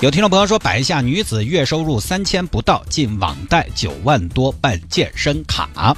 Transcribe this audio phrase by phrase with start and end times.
[0.00, 5.96] 有听众朋友说，摆一下女子月收入三千不到，进网贷九万多办健身卡，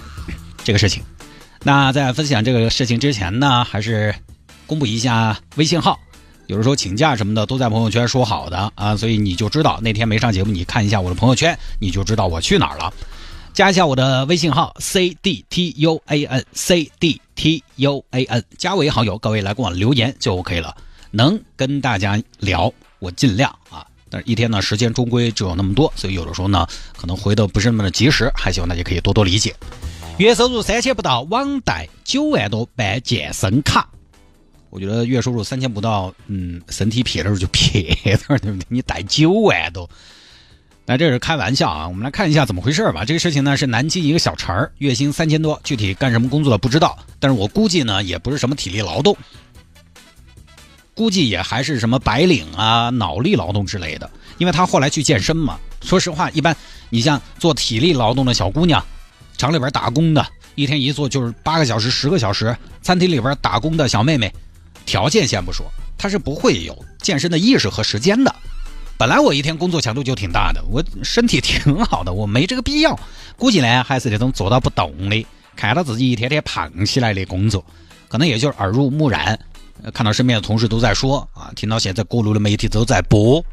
[0.62, 1.02] 这个事情。
[1.65, 4.15] 那在分享这个事情之前呢，还是
[4.69, 5.98] 公布一下微信号。
[6.47, 12.95] 有人说请假什么的都在朋友圈说好的啊，所以你就知道那天没上节目，你看一下我的朋友圈，你就知道我去哪儿了。
[13.52, 20.77] 加一下我的微信号 c d t u a n c d t u a n，加为好友，各位来跟我留言就 OK 了。
[21.10, 23.87] 能跟大家聊，我尽量啊。
[24.11, 26.66] 但是一天呢，时间终归只有那么多，所以有的时候呢，
[26.97, 29.55] 可能回的不是那么的及时，还希望大家可以多多理解。
[30.16, 33.88] 月收入三千不到，网贷九万多办健身卡。
[34.71, 38.66] 我觉得月收入三千不到，嗯，身体撇的时候就撇着，对不对？
[38.69, 39.88] 你贷九万多，
[40.87, 41.87] 那这是开玩笑啊。
[41.87, 43.04] 我们来看一下怎么回事吧。
[43.04, 49.16] 这个事情呢是南京一个小陈儿，月薪三千多，具体干什么工作的不知道，但是我估计呢也不是什么体力劳动。
[50.99, 55.57] 估计也还是什么白领啊、脑力劳动之类的，因为他后来去健身嘛。
[55.80, 56.57] 说实话，一般
[56.91, 58.85] 你像做体力劳动的小姑娘，
[59.37, 60.26] 厂里边打工的，
[60.57, 64.34] 一天一做就是八个小时、十个小时；餐厅里边打工的小妹妹，
[64.87, 65.65] 条件先不说，
[65.97, 68.34] 她是不会有健身的意识和时间的。
[68.97, 72.99] 本来我一天工作强度就挺大的，我身体挺好的，我没这个必要。
[73.37, 77.65] 估计呢，还是那种做到不动的，看到自己一天天胖起来的工作，
[78.09, 79.38] 可能也就是耳濡目染。
[79.93, 83.44] 看到身边的同事都在说啊，听到现在各路的媒体都在播，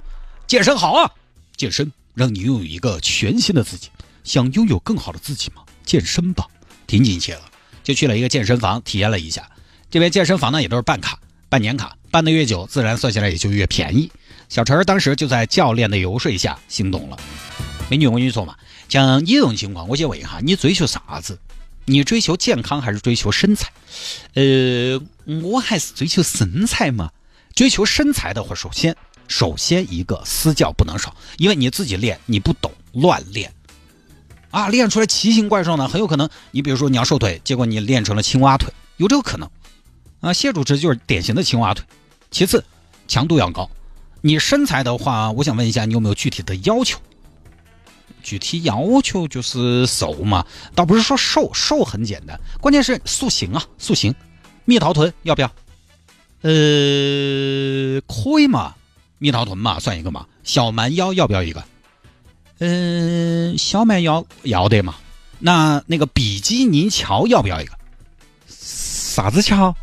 [0.47, 1.11] 健身好啊，
[1.55, 3.89] 健身让你拥有一个全新的自己。
[4.23, 5.61] 想拥有更好的自己吗？
[5.85, 6.47] 健身吧，
[6.87, 7.41] 挺进去了，
[7.83, 9.47] 就去了一个健身房体验了一下。
[9.91, 14.11] 这边健身房呢也都是办卡、办年卡，办的越久，自然算下来也就越便宜。
[14.49, 17.17] 小陈当时就在教练的游说下心动了。
[17.87, 18.55] 美女，我跟你说嘛，
[18.89, 21.37] 像你这种情况，我先问一下，你追求啥子？
[21.85, 23.71] 你追求健康还是追求身材？
[24.33, 24.99] 呃，
[25.41, 27.11] 我还是追求身材嘛。
[27.53, 28.95] 追求身材的话，首先，
[29.27, 33.53] 首先一个私教不能少，因为你自己练你不懂，乱练
[34.51, 36.29] 啊，练出来奇形怪状的，很有可能。
[36.51, 39.49] 你比如说你要瘦腿，结果你练成了青蛙腿，有这个可能
[40.19, 40.33] 啊。
[40.33, 41.85] 谢主持就是典型的青蛙腿。
[42.29, 42.63] 其次，
[43.07, 43.69] 强度要高。
[44.21, 46.99] 你身材的话，我想问一下，你有没有具体的要求？
[48.25, 50.43] 具体要求就是瘦嘛，
[50.73, 54.13] 倒不是说瘦，瘦很简单，关键是塑形啊，塑形。
[54.65, 55.51] 蜜桃臀要不要？
[56.41, 58.73] 呃，可以嘛，
[59.19, 60.25] 蜜桃臀嘛，算一个嘛。
[60.43, 61.63] 小蛮腰要不要一个？
[62.57, 64.95] 嗯，小蛮腰要得嘛。
[65.37, 67.73] 那那个比基尼桥要不要一个？
[68.47, 69.75] 啥子桥？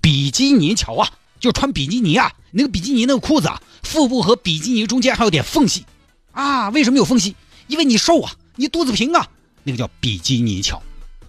[0.00, 1.08] 比基尼桥啊，
[1.38, 5.84] 就穿比基尼啊，那个比基尼那个裤子啊，腹部和比基尼中间还有点缝隙
[6.32, 6.68] 啊。
[6.70, 7.36] 为什么有缝隙？
[7.70, 9.28] 因为你瘦啊，你肚子平啊，
[9.62, 10.82] 那个叫比基尼桥，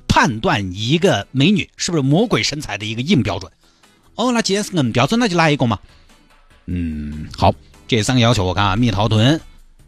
[0.08, 3.52] 判断一个美女是不是魔鬼身材的一个硬标准。
[4.16, 5.80] 哦，那既然是硬标准，那就来一个嘛。
[6.66, 7.54] 嗯，好，
[7.88, 9.40] 这三个要求我看啊，蜜桃臀、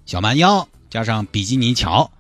[0.05, 2.11] 小蛮腰加上比基尼桥，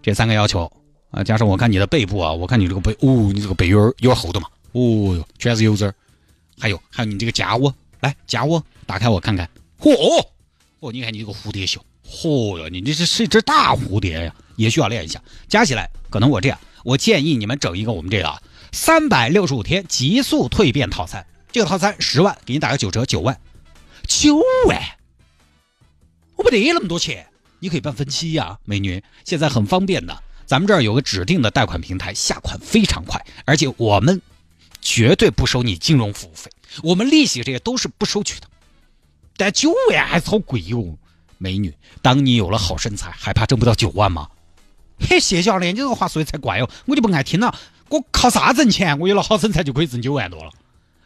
[0.00, 0.70] 这三个要求
[1.10, 5.92] 啊，加上我看你的背部啊，我看你这个背，哦，你这个背有点有点厚的嘛，哦哟，全是油脂，
[6.56, 9.50] 还有还有你这个夹窝，来夹窝打开我看看，
[9.80, 9.92] 嚯，
[10.78, 11.84] 哦，你看你这个蝴蝶袖。
[12.08, 15.20] 嚯哟，你这是是一只大蝴蝶呀，也需要练一下。
[15.48, 21.26] 加起来，可能我这样，我建议你们整一个我们这个三百六十五天极速蜕变套餐。
[21.52, 23.40] 这个套餐十万，给你打个九折，九万，
[24.06, 24.36] 九
[24.66, 24.82] 万，
[26.36, 27.26] 我不得那么多钱，
[27.60, 30.22] 你可以办分期呀，美女，现在很方便的。
[30.44, 34.20] 咱们这儿有个指定的贷款平台，下款非常快，而且我们
[34.80, 36.50] 绝对不收你金融服务费，
[36.82, 38.46] 我们利息这些都是不收取的。
[39.36, 40.96] 但九万还是好贵哟。
[41.38, 44.28] 美女，当你有了好身材，还怕挣不到九万吗？
[44.98, 47.54] 嘿，谢教练，你这个话说的才怪哦，我就不爱听了。
[47.88, 48.98] 我靠啥挣钱？
[48.98, 50.50] 我有了好身材就可以挣九万多了。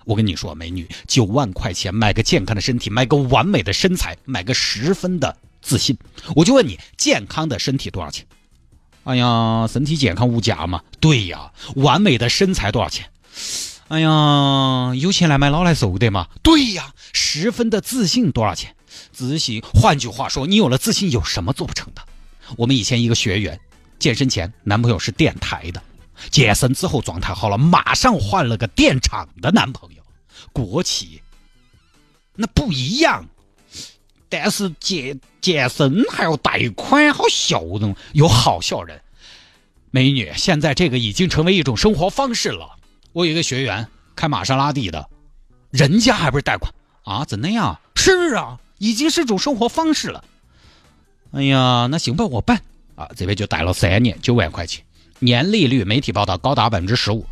[0.04, 5.98] 我跟你说，美女，九万块钱买个健康的身体，买个完美的身材，买个十分的自信。
[6.34, 8.26] 我就问你，健康的身体多少钱？
[9.04, 10.82] 哎呀，身体健康无价嘛。
[11.00, 13.10] 对呀，完美的身材多少钱？
[13.88, 16.28] 哎呀，有钱来买老来瘦的嘛。
[16.42, 18.74] 对呀，十分的自信多少钱？
[19.28, 22.02] 自信，换句话说，你有了自信，有什么做不成的？
[22.56, 23.60] 我们以前一个学员，
[23.98, 25.82] 健身前男朋友是电台的，
[26.30, 30.02] 健身之后状态好了，马上换了个电厂的男朋友，
[30.52, 31.20] 国企，
[32.34, 33.26] 那不一样。
[34.30, 39.00] 但是健健身还要贷款，好笑容，有好笑人。
[39.90, 42.76] 美女，现在这个已经成为一种生活方式了。
[43.12, 45.10] 我有一个学员开玛莎拉蒂的，
[45.70, 46.72] 人家还不是贷款
[47.02, 47.24] 啊？
[47.24, 47.80] 怎那样？
[47.96, 50.24] 是啊，已经是种生活方式了。
[51.32, 52.60] 哎呀，那行吧，我办
[52.96, 53.06] 啊。
[53.14, 54.82] 这边就贷了三年，九万块钱，
[55.18, 57.26] 年利率媒体报道高达百分之十五。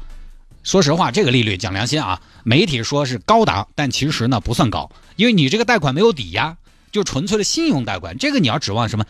[0.62, 6.54] 说实话，这个利率讲良心啊，媒体说是高达，但其实呢不算高，因为你这个贷款没有抵押，
[6.92, 8.18] 就纯粹的信用贷款。
[8.18, 9.06] 这个你要指望什么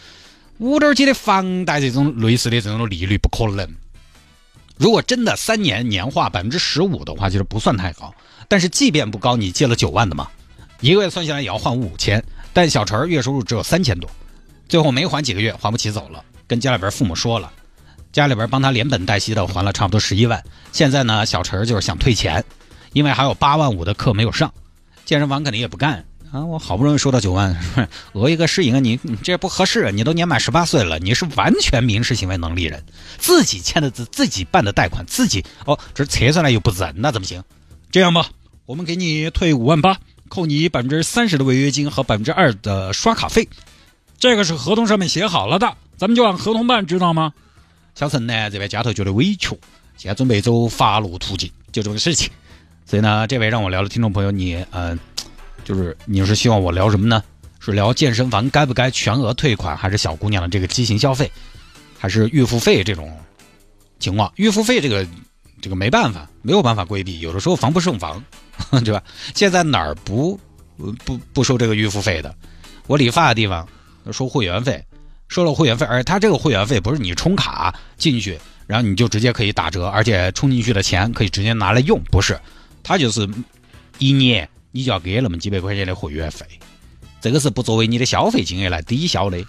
[0.58, 3.68] 五点几的房贷这种类似的这种利率不可能。
[4.76, 8.14] 如果真的三年年化百分之十五的话，其实不算太高。
[8.46, 10.28] 但是即便不高，你借了九万的嘛，
[10.80, 12.22] 一个月算下来也要还五千。
[12.52, 14.10] 但小陈月收入只有三千多，
[14.68, 17.52] 最后没还几个月，还不起走了，跟家里边父母说了。
[18.10, 20.42] 家里边帮他连本带息的还了差不多十一万，
[20.72, 22.42] 现在呢，小陈就是想退钱，
[22.94, 24.52] 因为还有八万五的课没有上，
[25.04, 26.44] 健身房肯定也不干啊！
[26.44, 27.54] 我好不容易收到九万，
[28.14, 32.82] 讹一个试一个，你你这不合适，你都年满十八岁了，你是完全民事行为能力人，
[33.18, 37.44] 自己签的字，自己办的贷款，自己哦，这测出来又不认，那怎么行？
[37.90, 38.30] 这样吧，
[38.64, 39.98] 我们给你退五万八，
[40.28, 43.48] 扣你百分之三十的违约金和百分之二的刷卡费，
[44.18, 47.32] 这个是合同上面写好了的，咱们就按合同办，知道吗？
[47.94, 49.58] 小陈呢，这边家头觉得委屈，
[49.96, 52.30] 现在准备走法律途径，就这个事情。
[52.86, 54.98] 所以呢，这位让我聊的听众朋友，你嗯，
[55.64, 57.22] 就是你是希望我聊什么呢？
[57.60, 61.30] 是聊健身房该不该全额退款，还是小姑娘的这个畸形消费，
[61.98, 63.14] 还是预付费这种
[63.98, 64.32] 情况？
[64.36, 65.04] 预付费这个
[65.60, 68.22] 这个没办法，没有办法规避，有的时候防不胜防，
[68.84, 69.02] 对吧？
[69.34, 70.38] 现在哪儿不
[71.04, 72.34] 不不收这个预付费的？
[72.86, 73.68] 我理发的地方
[74.12, 74.84] 收会员费。
[75.30, 82.40] 收了会员费，而他这个会员费不是你充卡进去，然后你就直接可以打折，而且充进去的钱可以直接拿来用，不是，
[82.82, 83.28] 他就是
[83.98, 86.46] 一年你就要给那么几百块钱的会员费，
[87.20, 89.44] 这个是不作为你的消费金额来抵消的，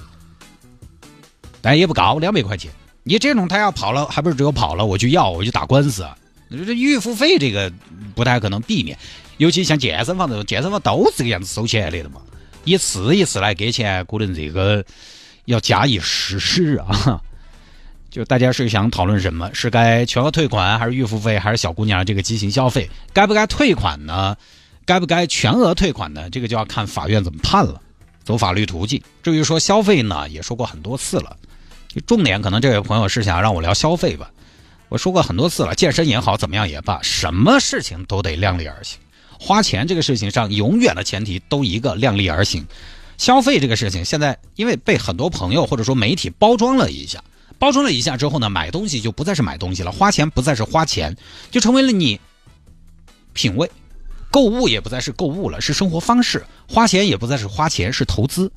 [1.61, 2.69] 但也不高，两百块钱。
[3.03, 6.07] 你这种他要跑了，还不是只有跑了我就要我就打官司，
[6.49, 7.71] 这预付费这个
[8.15, 8.97] 不太可能避免，
[9.37, 12.21] 尤其像健身房这种，健身房都是这个样子收钱的的嘛，
[12.63, 14.83] 一次一次来给钱，可能这个。
[15.45, 17.19] 要假以时日啊！
[18.11, 19.49] 就大家是想讨论什么？
[19.51, 22.87] 是该全额退款，还是预付费，还是小姑娘这个畸形消费？
[23.13, 24.37] 该不该退款呢？
[24.85, 26.29] 该不该全额退款呢？
[26.29, 27.81] 这个就要看法院怎么判了，
[28.23, 29.01] 走法律途径。
[29.23, 31.35] 至于说消费呢，也说过很多次了。
[32.05, 34.31] 重点可能这位朋友是想让我聊消费吧？
[34.89, 38.99] 我说过很多次了，健身也好，怎么样也罢，什么事情都得量力而行。
[39.39, 42.65] 花钱这个事情上，永远的前提都一个量力而行。
[43.17, 47.23] 消费这个事情，现在因为被很多朋友或者说媒体包装了一下，
[47.57, 51.15] 包装了一下之后呢，买东西就不再是买东西了，花钱不再是花钱，
[51.51, 52.19] 就成为了你
[53.33, 53.69] 品味，
[54.31, 58.51] 购物也不再是购物了，是生活方式，花钱也不再是花钱，是投资。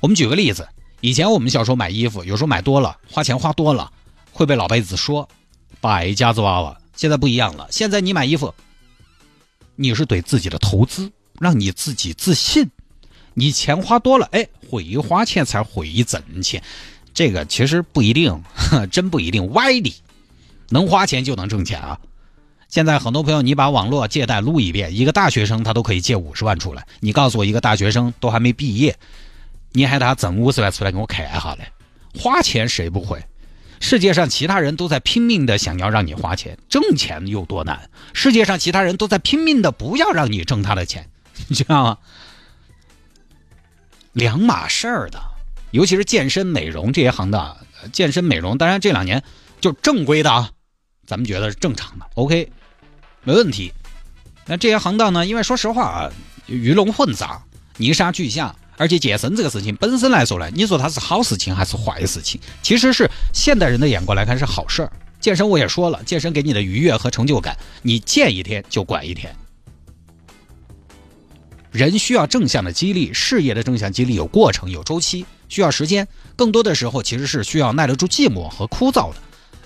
[0.00, 0.66] 我们举个例子，
[1.00, 3.90] 以前我们小时候买衣服，有时候买多了，花钱花多了，
[4.32, 5.28] 会被老辈子说
[5.80, 6.76] 败家子娃娃。
[6.94, 8.54] 现在不一样了，现在你买衣服，
[9.76, 12.70] 你是对自己的投资，让你自己自信。
[13.32, 16.62] 你钱花多了，哎，会花钱才会挣钱，
[17.14, 18.42] 这个其实不一定，
[18.92, 19.94] 真不一定歪理。
[20.68, 21.98] 能花钱就能挣钱啊！
[22.68, 26.86] 现在很多朋友，你把网络借贷撸一遍，一个大学生他都可以借五十万出来。
[27.00, 28.96] 你告诉我，一个大学生都还没毕业，
[29.72, 31.70] 你还他挣五十万出来给我看一下嘞？
[32.18, 33.22] 花钱谁不会？
[33.80, 37.88] 世界上其他人都在拼命的想要让你花钱，挣钱有多难？
[38.12, 41.08] 世界上其他人都在拼命的不要让你挣他的钱，
[41.48, 41.98] 你知道吗？
[44.12, 45.18] 两码事儿的，
[45.70, 47.56] 尤其是健身美容这些行当，
[47.92, 49.22] 健身美容当然这两年
[49.60, 50.50] 就正规的啊，
[51.06, 52.50] 咱们觉得是正常的，OK，
[53.22, 53.72] 没问题。
[54.46, 56.10] 那这些行当呢，因为说实话啊，
[56.46, 57.40] 鱼龙混杂，
[57.76, 62.40] 泥沙俱下，而且健身这个事情本身来说呢，你说它是好事情还是坏事情？
[62.62, 64.90] 其实是现代人的眼光来看是好事儿。
[65.20, 69.36] 健身我也说了，健身给你的愉悦和成就感，你健一天就管一天。
[71.70, 76.08] 人需要正向的激励，事业的正向激励有过程、有周期，需要时间。
[76.34, 79.16] 更多的时候，其实是需要耐得住寂寞和枯燥的。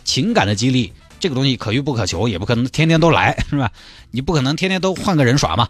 [0.02, 3.70] 情感的激励，这个东西可遇不可求，也不可能天天都来，是吧？
[4.10, 5.68] 你不可能天天都换个人耍嘛。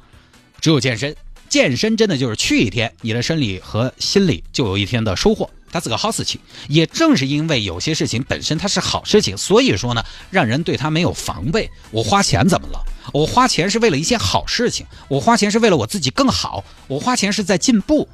[0.63, 1.15] 只有健身，
[1.55, 5.49] 健身真的就是去一天，你的生理和心理就有一天的收获。
[5.71, 6.41] 它是个好事情。
[6.69, 11.71] 也正是因为有些事情本身它是好事情，所以说呢，让人对它没有防备。
[11.93, 12.85] 我花钱怎么了？
[13.13, 18.09] 我花钱是为了一件好事情，我花钱是为了我自己更好，我花钱是在进步。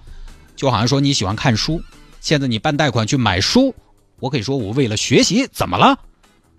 [0.54, 1.82] 就好像说你喜欢看书，
[2.20, 3.74] 现在你办贷款去买书，
[4.18, 5.98] 我可以说我为了学习，怎么了？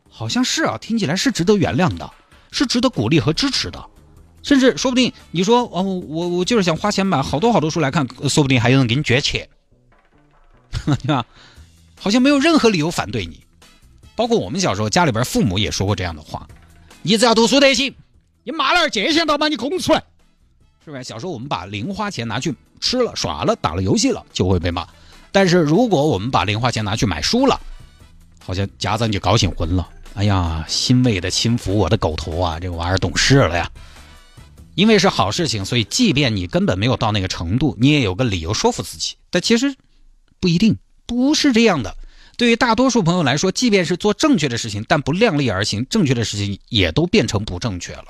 [0.10, 2.10] 好像是啊，听起来是值得原谅的，
[2.52, 3.86] 是值得鼓励和支持的，
[4.44, 9.48] 甚至说不定你说哦，我我就是想花钱买好多好多书来看，说不定还有人给你捐钱，
[10.86, 11.26] 对吧？
[12.00, 13.44] 好像没有任何理由反对你。
[14.16, 16.48] 包括我们小时候家里边父母也说过这样的话：
[17.02, 17.96] 你只要读书得行，
[18.44, 20.04] 你骂了借钱都把你供出来，
[20.84, 21.04] 是不是？
[21.04, 24.88] 小时候我们把零花钱拿去吃了、耍了、打了游戏了，就会被骂。
[25.32, 27.60] 但是如果我们把零花钱拿去买书了，
[28.44, 29.88] 好像家长就高兴昏了。
[30.14, 33.72] 哎呀，欣慰的轻抚我的狗头啊，这个娃儿懂事了呀。
[34.76, 39.16] 因为是好事情，所以即便你根本没有到那个程度，你也有个理由说服自己。
[39.30, 39.76] 但其实
[40.40, 41.96] 不一定，不是这样的。
[42.38, 48.06] 对于大多数朋友来说，即便是做正确的事情，但不量力而行，正确的事情也都变成不正确了。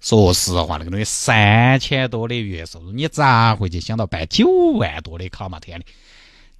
[0.00, 5.60] 说实话，那个东西三千多的月收入，你咋会去想到办九万多的卡嘛？
[5.60, 5.86] 天的，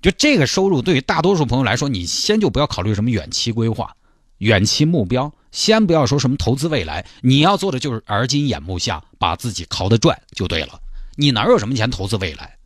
[0.00, 3.96] 就这个收入，对于大多数朋友来说，你先就不要考虑什么远期规划、
[4.38, 5.32] 远期目标。
[5.52, 10.80] 先不要说什么投资未来，你要做的就是耳今眼目下把自己考得赚就对了。
[11.14, 12.56] 你哪有什么钱投资未来？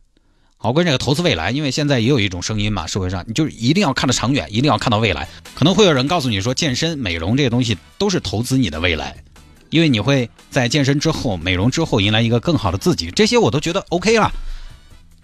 [0.55, 5.27] 好，关于这个投资未来，因为现在也有一种声音嘛，社会上你就是一定要看得长远，一定要看到未来。
[5.53, 9.23] 可能会有人告诉你说，健身、美容这些东西都是投资你的未来，
[9.69, 13.11] 因为你会在健身之后、美容之后迎来一个更好的自己。
[13.11, 14.31] 这些我都觉得 OK 了。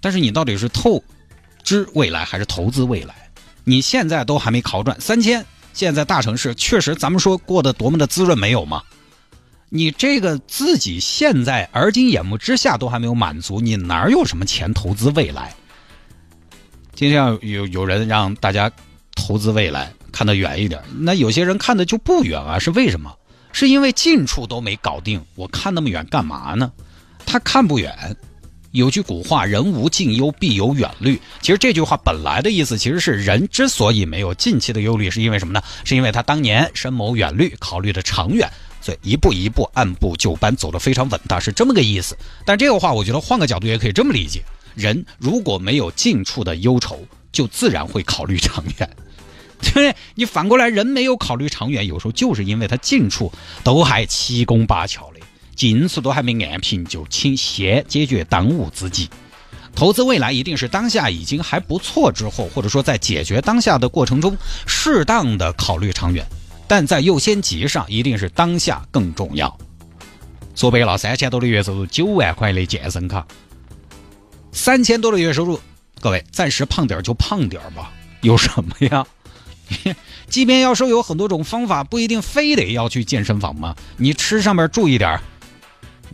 [0.01, 1.01] 但是你到底是透
[1.63, 3.15] 支未来还是投资未来？
[3.63, 5.43] 你现在都还没考赚三千。
[5.73, 8.81] 现在大城市确实，咱们说过得多么的滋润，没有吗？
[9.69, 15.53] 你这个自己现在而今眼目之下都还没有满足，你哪有什么钱投资未来？
[16.93, 18.71] 今天有有人让大家
[19.15, 23.11] 投资未来，看得远一点，那有些人看的就不远啊，是为什么？
[23.51, 26.71] 是因为近处都没搞定，我看那么远干嘛呢？
[27.25, 28.15] 他看不远。
[28.73, 31.21] 有句古话，人无近忧，必有远虑。
[31.41, 35.61] 其实这句话本来的意思，其实是人之所以没有近期的忧虑，是因为什么呢？
[35.83, 38.51] 是因为他当年深谋远虑，考虑的长远，
[38.81, 42.17] 所以一步一步按部就班，走得非常稳当，是这么个意思。
[42.47, 46.97] 但这个话，我觉得换个角度也可以这么理解：人如果没有近处的忧愁，
[47.31, 48.89] 就自然会考虑长远。
[49.71, 49.95] 对？
[50.15, 53.31] 你反过来，人没有考虑长远，有时候就是因为他近处
[53.63, 55.11] 都还七拱八桥。
[55.55, 59.09] 近处都还没按平，就请先解决当务之急。
[59.75, 66.25] 投资未来一定是当下已经还不错之后，或者说在解决当下的过程中，适当的考虑长远。
[66.67, 69.57] 但在优先级上，一定是当下更重要。
[70.55, 73.25] 说白了，三千多的月收入，九万块的健身卡，
[74.51, 75.59] 三千多的月收入，
[75.99, 77.91] 各位暂时胖点就胖点吧，
[78.21, 79.05] 有什么呀？
[80.29, 83.75] 即便要说有很多种方法，不一定非得要去健身房吗？
[83.97, 85.21] 你吃上面注意点儿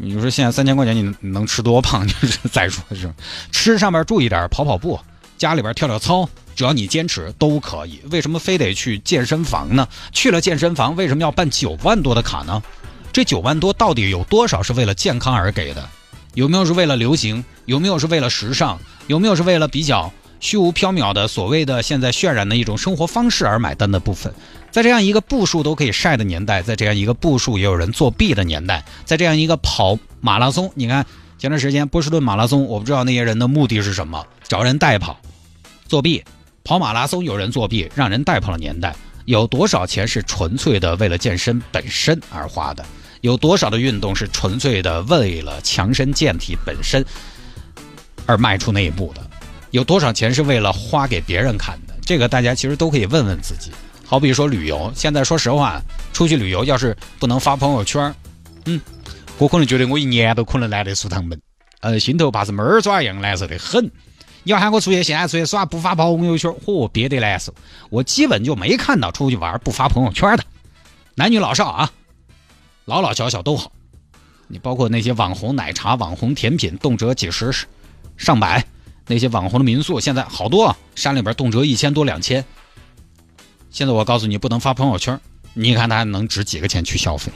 [0.02, 2.04] 你说现在三千块钱你能吃多胖？
[2.08, 3.14] 就是再说是
[3.52, 4.98] 吃上面注意点，跑跑步，
[5.38, 8.00] 家里边跳跳操，只要你坚持都可以。
[8.10, 9.86] 为什么非得去健身房呢？
[10.14, 12.64] 去了健身房为什么要办九万多的卡呢？
[13.12, 15.90] 这九万多到底有多少是为了健康而给的？
[16.34, 17.44] 有没有是为了流行？
[17.66, 18.80] 有没有是为了时尚？
[19.08, 24.34] 有没有是为了比较虚无缥缈的所谓的现在渲染的一种生活方式而买单的部分？
[24.72, 31.06] 在这样一个步数都可以晒的年代，在这样一个步数也有人作弊的年代，在这样一个跑马拉松，你看
[31.38, 35.20] 前段时间波士顿马拉松，我不知道那些人的目的是什么，找人代跑，
[35.88, 36.24] 作弊，
[36.64, 42.86] 跑马拉松有人作弊，让人代跑的年代，有多少钱是纯粹的为了健身本身而花的？
[43.22, 47.04] 有多少的运动是纯粹的为了强身健体本身
[48.26, 49.29] 而迈出那一步的？
[49.72, 51.94] 有多少钱是为了花给别人看的？
[52.02, 53.72] 这个大家其实都可以问问自己。
[54.06, 55.80] 好比说旅游，现在说实话，
[56.12, 58.14] 出去旅游要是不能发朋友圈，
[58.66, 58.82] 嗯，
[59.38, 61.40] 我可能觉得我一年都可能懒得出趟门，
[61.82, 63.86] 呃，心头怕是猫儿爪一样难受的很。
[64.42, 67.54] 你要喊我出去，现在出去耍不发朋友圈，嚯，憋得难受。
[67.92, 70.44] 我基本就没看到出去玩不发朋友圈的，
[71.14, 71.92] 男女老少啊，
[72.86, 73.72] 老老小小都好。
[74.48, 77.54] 你包括那些网红奶茶、网红甜品，动辄几十、
[78.18, 78.60] 上百；
[79.10, 82.46] 那些网红的民宿，现在好多啊山里边动辄一千多、两千。
[83.72, 85.20] 现在我告诉你，不能发朋友圈。
[85.56, 87.32] 你看他能值几个钱去消费？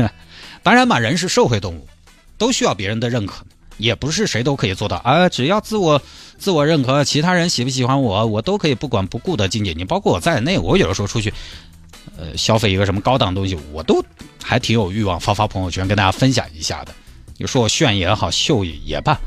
[0.64, 1.86] 当然嘛，人是社会动物，
[2.38, 3.44] 都需要别人的认可，
[3.76, 5.28] 也不是谁都可以做到啊。
[5.28, 6.00] 只要自我
[6.38, 9.74] 自我认可，其他人喜不喜欢我，我都可以不管不顾的境界。
[9.74, 11.32] 你包括我在内，我有的时候出去，
[12.16, 14.02] 呃，消费一个什么高档东西，我都
[14.42, 16.94] 还挺有欲望发发朋友圈跟大家分享一下的。
[17.36, 19.18] 你说我炫也好，秀也罢。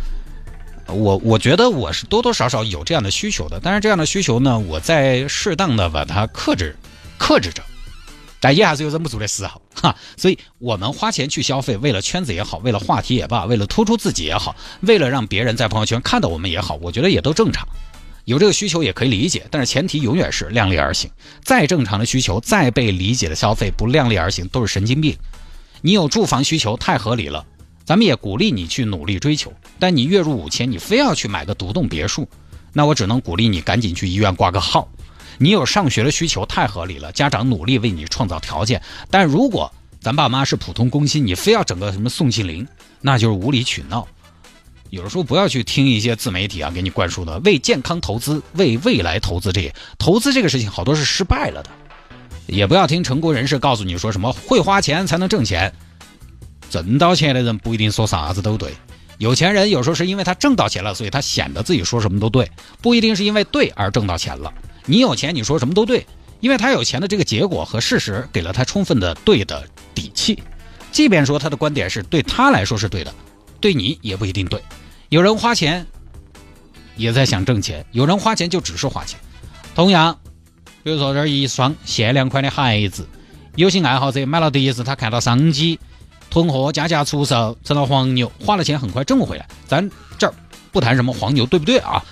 [0.88, 6.76] 我我觉得我是多多少少有这样的需求的，但是这样的需求呢，我在适当的把它克制，
[7.18, 7.64] 克制着，
[8.40, 9.96] 但也还是有忍不住的时候哈。
[10.18, 17.68] 所以，我们花钱去消费，为了圈子也好，为了话题也罢，为了突出自己也好，为了让别人在朋友圈看到我们也好，我觉得也都正常，
[18.26, 21.10] 有这个需求也可以理解，但是前提永远是量力而行。
[21.44, 25.18] 再正常的需求，再被理解的消费，不量力而行都是神经病。
[25.82, 27.46] 你有住房需求，太合理了。
[27.86, 32.28] 咱们也鼓励你去努力追求，但你月入五千，你非要去买个独栋别墅，
[32.72, 34.88] 那我只能鼓励你赶紧去医院挂个号。
[35.38, 38.82] 你有上学的需求太合理了，家长努力为你创造条件。
[39.10, 42.68] 但如果咱爸妈是普通工薪，你非要整个什么宋庆龄，
[43.02, 44.08] 那就是无理取闹。
[44.90, 51.70] 有的时候不要去听一些自媒体啊给你灌输的为健康投资、为未来投资这些投资这个事情，好多是失败了的。
[52.46, 55.74] 也不要听成功人士告诉你说什么会花钱才能挣钱，
[56.70, 58.72] 挣到钱的人不一定说啥子都对。
[59.18, 62.52] 有钱人有时候是因为他挣到钱了，所以他显得自己说什么都对，
[62.82, 64.54] 不一定是因为对而挣到钱了。
[64.86, 66.06] 你有钱，你说什么都对，
[66.40, 69.66] 因为他有钱的这个结果和事实给了他充分的对的
[69.96, 70.42] 底气。
[70.92, 73.14] 即便说他的观点是对他来说是对的，
[73.62, 74.62] 对你也不一定对。
[75.10, 75.86] 有人花钱
[76.96, 79.20] 也在想挣钱，有人花钱就只是花钱。
[79.74, 80.20] 同样，
[80.84, 83.08] 比如说这一双限量款的鞋子，
[83.56, 85.80] 有些爱好者买了第一次，他看到商机，
[86.34, 89.48] 囤货加价出售，成了黄牛，花了钱很快挣回来。
[89.68, 89.88] 咱
[90.18, 90.34] 这儿
[90.72, 92.04] 不谈什么黄牛对不对啊，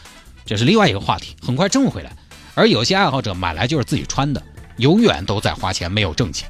[0.46, 2.12] 这是另外一个话题，很快挣回来。
[2.54, 4.40] 而有些爱好者买来就是自己穿的，
[4.78, 6.48] 永远都在花钱，没有挣钱。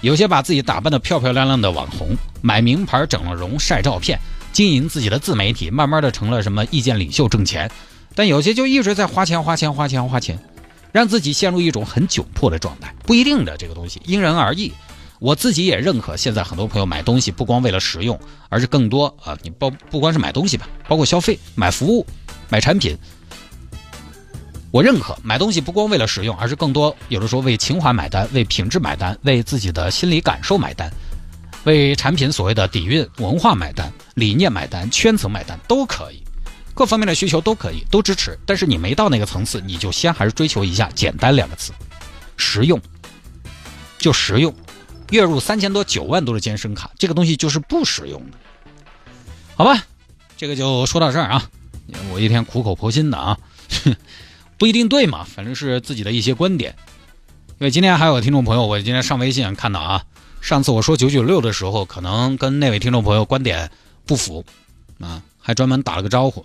[0.00, 2.08] 有些把自己打扮的漂漂亮亮的网红，
[2.42, 4.18] 买名牌、整了容、晒照片。
[4.52, 7.70] 经营自己的自媒体，慢慢的成了什么意见领袖挣钱，
[8.16, 10.36] 但有些就一直在花钱花钱花钱花钱，
[10.90, 12.92] 让自己陷入一种很窘迫的状态。
[13.04, 14.72] 不一定的这个东西因人而异，
[15.18, 16.16] 我自己也认可。
[16.16, 18.18] 现在很多朋友买东西不光为了实用，
[18.48, 22.06] 而是更多啊，你包不光是买东西吧，包括消费、买服务、
[22.48, 22.96] 买产品，
[24.70, 30.92] 我认可买东西不光为了实用，而是更多有的时候为情怀买单，为品质买单，为自己的心理感受买单。
[31.64, 36.22] 为产品所谓的底蕴、文化买单、理念买单、圈层买单都可以，
[36.74, 38.38] 各方面的需求都可以，都支持。
[38.46, 41.72] 但是你没到那个层次，你就先还是追求一下简单两个字，
[42.36, 42.80] 实用，
[43.98, 44.54] 就实用。
[45.10, 48.36] 月入三千多、九万多的健身卡，这个东西就是不实用的，
[49.54, 49.84] 好吧？
[50.36, 51.50] 这个就说到这儿啊。
[52.12, 53.38] 我一天苦口婆心的啊，
[54.58, 56.74] 不一定对嘛，反正是自己的一些观点。
[57.58, 60.04] 因为今天还有听众朋友，我今天上微信看到啊。
[60.40, 63.70] 上次我说九九六的时候，可能跟那位听众朋友观点
[64.04, 64.44] 不符，
[65.00, 66.44] 啊，还专门打了个招呼。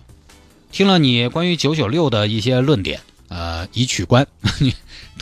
[0.70, 4.26] 听了你关于九九六的一些论点，呃，已取关，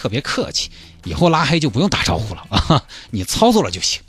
[0.01, 0.71] 特别客气，
[1.05, 4.01] 以后拉黑就不用打招呼了啊，你操作了就行。